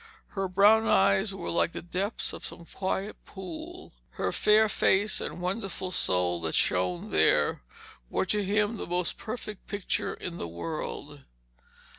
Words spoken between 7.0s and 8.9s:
there were to him the